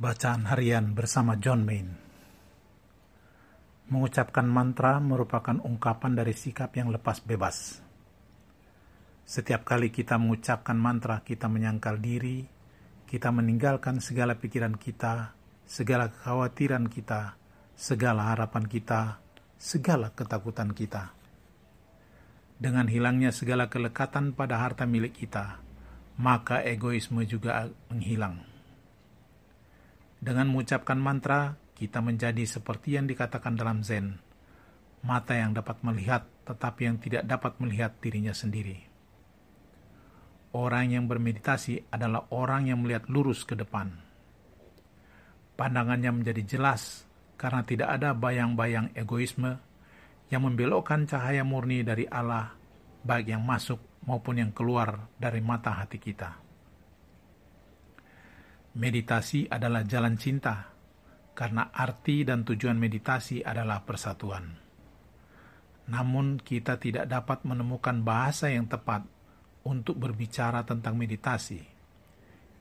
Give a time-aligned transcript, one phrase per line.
[0.00, 1.92] Bacaan harian bersama John Main.
[3.92, 7.84] Mengucapkan mantra merupakan ungkapan dari sikap yang lepas bebas.
[9.28, 12.48] Setiap kali kita mengucapkan mantra, kita menyangkal diri,
[13.04, 15.36] kita meninggalkan segala pikiran kita,
[15.68, 17.36] segala kekhawatiran kita,
[17.76, 19.20] segala harapan kita,
[19.60, 21.12] segala ketakutan kita.
[22.56, 25.60] Dengan hilangnya segala kelekatan pada harta milik kita,
[26.16, 28.49] maka egoisme juga menghilang
[30.20, 34.20] dengan mengucapkan mantra, kita menjadi seperti yang dikatakan dalam Zen,
[35.00, 38.84] mata yang dapat melihat tetapi yang tidak dapat melihat dirinya sendiri.
[40.52, 43.96] Orang yang bermeditasi adalah orang yang melihat lurus ke depan.
[45.56, 47.08] Pandangannya menjadi jelas
[47.40, 49.56] karena tidak ada bayang-bayang egoisme
[50.28, 52.52] yang membelokkan cahaya murni dari Allah,
[53.06, 56.49] baik yang masuk maupun yang keluar dari mata hati kita.
[58.70, 60.70] Meditasi adalah jalan cinta,
[61.34, 64.54] karena arti dan tujuan meditasi adalah persatuan.
[65.90, 69.02] Namun, kita tidak dapat menemukan bahasa yang tepat
[69.66, 71.66] untuk berbicara tentang meditasi.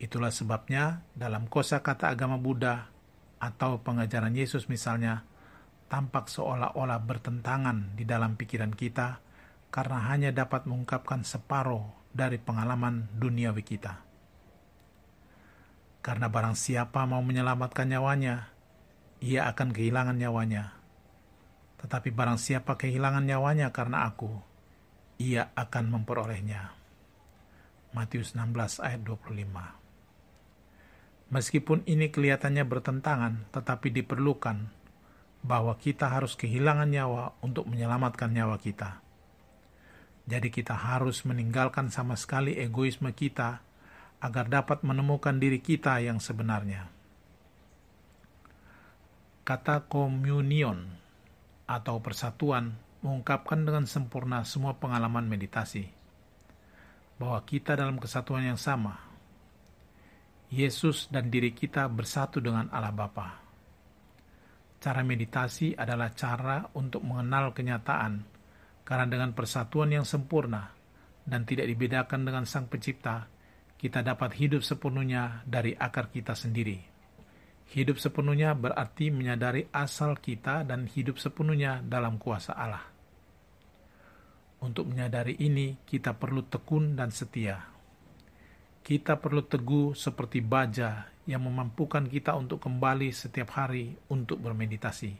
[0.00, 2.88] Itulah sebabnya, dalam kosa kata agama Buddha
[3.36, 5.28] atau pengajaran Yesus, misalnya,
[5.92, 9.20] tampak seolah-olah bertentangan di dalam pikiran kita
[9.68, 11.84] karena hanya dapat mengungkapkan separuh
[12.16, 14.07] dari pengalaman duniawi kita.
[16.08, 18.48] Karena barang siapa mau menyelamatkan nyawanya,
[19.20, 20.72] ia akan kehilangan nyawanya.
[21.84, 24.32] Tetapi barang siapa kehilangan nyawanya karena aku,
[25.20, 26.72] ia akan memperolehnya.
[27.92, 34.64] Matius 16 ayat 25 Meskipun ini kelihatannya bertentangan, tetapi diperlukan
[35.44, 39.04] bahwa kita harus kehilangan nyawa untuk menyelamatkan nyawa kita.
[40.24, 43.67] Jadi kita harus meninggalkan sama sekali egoisme kita
[44.18, 46.90] agar dapat menemukan diri kita yang sebenarnya.
[49.46, 50.84] Kata komunion
[51.68, 55.86] atau persatuan mengungkapkan dengan sempurna semua pengalaman meditasi
[57.18, 59.06] bahwa kita dalam kesatuan yang sama.
[60.48, 63.28] Yesus dan diri kita bersatu dengan Allah Bapa.
[64.78, 68.24] Cara meditasi adalah cara untuk mengenal kenyataan
[68.86, 70.72] karena dengan persatuan yang sempurna
[71.28, 73.28] dan tidak dibedakan dengan Sang Pencipta,
[73.78, 76.82] kita dapat hidup sepenuhnya dari akar kita sendiri.
[77.70, 82.82] Hidup sepenuhnya berarti menyadari asal kita dan hidup sepenuhnya dalam kuasa Allah.
[84.58, 87.70] Untuk menyadari ini, kita perlu tekun dan setia.
[88.82, 95.12] Kita perlu teguh seperti baja yang memampukan kita untuk kembali setiap hari untuk bermeditasi.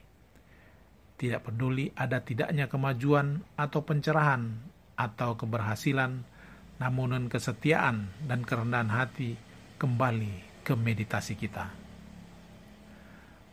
[1.15, 4.57] Tidak peduli ada tidaknya kemajuan atau pencerahan
[4.99, 6.38] atau keberhasilan
[6.79, 9.35] namun kesetiaan dan kerendahan hati
[9.75, 11.67] kembali ke meditasi kita.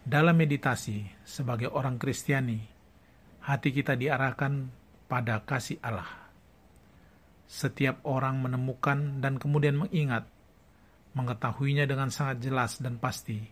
[0.06, 2.62] Dalam meditasi, sebagai orang Kristiani,
[3.42, 4.70] hati kita diarahkan
[5.10, 6.30] pada kasih Allah.
[7.46, 10.30] Setiap orang menemukan dan kemudian mengingat,
[11.18, 13.42] mengetahuinya dengan sangat jelas dan pasti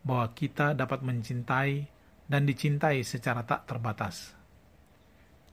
[0.00, 1.84] bahwa kita dapat mencintai
[2.24, 4.32] dan dicintai secara tak terbatas.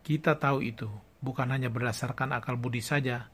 [0.03, 0.87] Kita tahu itu
[1.19, 3.27] bukan hanya berdasarkan akal budi saja,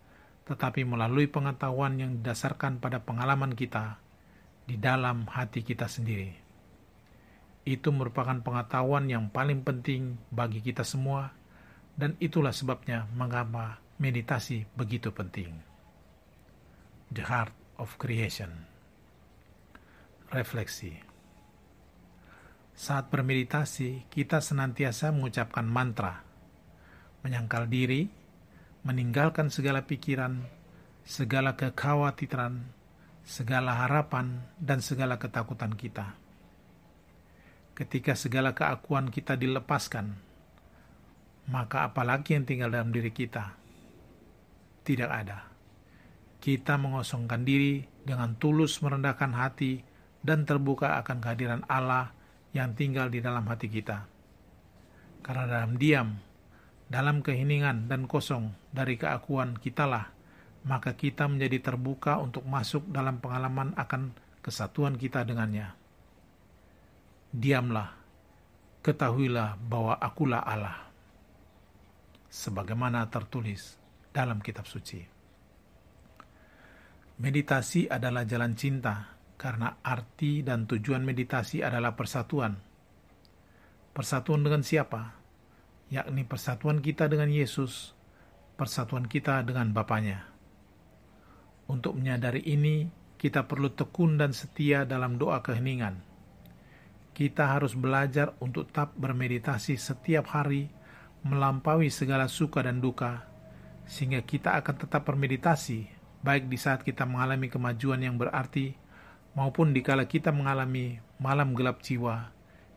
[0.51, 4.03] tetapi melalui pengetahuan yang didasarkan pada pengalaman kita
[4.67, 6.35] di dalam hati kita sendiri.
[7.63, 11.31] Itu merupakan pengetahuan yang paling penting bagi kita semua,
[11.95, 15.55] dan itulah sebabnya mengapa meditasi begitu penting.
[17.11, 18.67] The Heart of Creation
[20.31, 20.95] Refleksi
[22.71, 26.23] Saat bermeditasi, kita senantiasa mengucapkan mantra,
[27.21, 28.20] menyangkal diri,
[28.81, 30.41] meninggalkan segala pikiran,
[31.05, 32.65] segala kekhawatiran,
[33.21, 36.17] segala harapan, dan segala ketakutan kita.
[37.77, 40.17] Ketika segala keakuan kita dilepaskan,
[41.49, 43.57] maka apalagi yang tinggal dalam diri kita?
[44.81, 45.45] Tidak ada.
[46.41, 49.85] Kita mengosongkan diri dengan tulus merendahkan hati
[50.25, 52.13] dan terbuka akan kehadiran Allah
[52.53, 54.09] yang tinggal di dalam hati kita.
[55.21, 56.17] Karena dalam diam,
[56.91, 60.11] dalam keheningan dan kosong dari keakuan kitalah,
[60.67, 64.11] maka kita menjadi terbuka untuk masuk dalam pengalaman akan
[64.43, 65.71] kesatuan kita dengannya.
[67.31, 67.95] Diamlah,
[68.83, 70.91] ketahuilah bahwa akulah Allah.
[72.27, 73.79] Sebagaimana tertulis
[74.11, 74.99] dalam kitab suci.
[77.23, 82.59] Meditasi adalah jalan cinta karena arti dan tujuan meditasi adalah persatuan.
[83.95, 85.20] Persatuan dengan siapa?
[85.91, 87.91] Yakni persatuan kita dengan Yesus,
[88.55, 90.23] persatuan kita dengan Bapaknya.
[91.67, 92.87] Untuk menyadari ini,
[93.19, 95.99] kita perlu tekun dan setia dalam doa keheningan.
[97.11, 100.71] Kita harus belajar untuk tetap bermeditasi setiap hari,
[101.27, 103.27] melampaui segala suka dan duka,
[103.83, 105.85] sehingga kita akan tetap bermeditasi,
[106.23, 108.73] baik di saat kita mengalami kemajuan yang berarti,
[109.35, 112.31] maupun dikala kita mengalami malam gelap jiwa,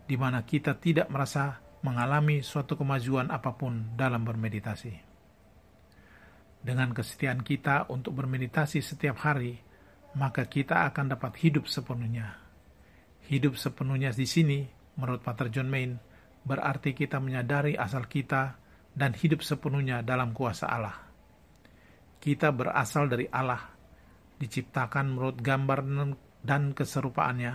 [0.05, 5.13] di mana kita tidak merasa mengalami suatu kemajuan apa pun dalam bermeditasi.
[6.65, 9.61] Dengan kesetiaan kita untuk bermeditasi setiap hari,
[10.17, 12.41] maka kita akan dapat hidup sepenuhnya.
[13.29, 14.65] Hidup sepenuhnya di sini,
[14.97, 16.01] menurut Pater John Main,
[16.41, 18.57] berarti kita menyadari asal kita
[18.97, 20.97] dan hidup sepenuhnya dalam kuasa Allah.
[22.17, 23.61] Kita berasal dari Allah,
[24.41, 25.85] diciptakan menurut gambar
[26.41, 27.55] dan keserupaannya,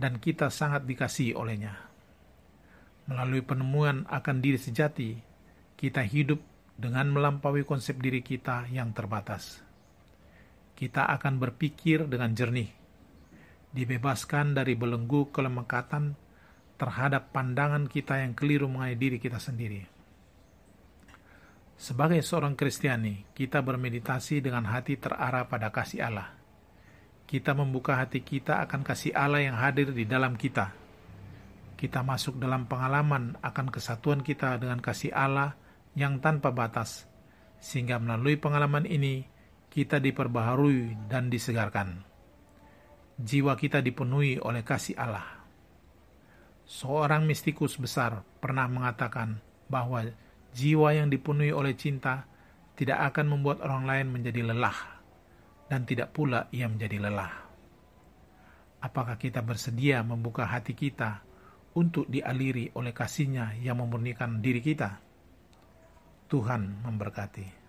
[0.00, 1.91] dan kita sangat dikasihi olehnya.
[3.10, 5.18] Melalui penemuan akan diri sejati,
[5.74, 6.38] kita hidup
[6.78, 9.72] dengan melampaui konsep diri kita yang terbatas
[10.82, 12.66] kita akan berpikir dengan jernih,
[13.70, 16.18] dibebaskan dari belenggu kelemekatan
[16.74, 19.86] terhadap pandangan kita yang keliru mengenai diri kita sendiri.
[21.78, 26.34] Sebagai seorang Kristiani, kita bermeditasi dengan hati terarah pada kasih Allah.
[27.30, 30.81] Kita membuka hati kita akan kasih Allah yang hadir di dalam kita.
[31.82, 35.58] Kita masuk dalam pengalaman akan kesatuan kita dengan kasih Allah
[35.98, 37.10] yang tanpa batas,
[37.58, 39.26] sehingga melalui pengalaman ini
[39.66, 42.06] kita diperbaharui dan disegarkan.
[43.18, 45.26] Jiwa kita dipenuhi oleh kasih Allah.
[46.70, 50.06] Seorang mistikus besar pernah mengatakan bahwa
[50.54, 52.30] jiwa yang dipenuhi oleh cinta
[52.78, 55.02] tidak akan membuat orang lain menjadi lelah,
[55.66, 57.42] dan tidak pula ia menjadi lelah.
[58.78, 61.31] Apakah kita bersedia membuka hati kita
[61.78, 65.00] untuk dialiri oleh kasihnya yang memurnikan diri kita?
[66.28, 67.61] Tuhan memberkati.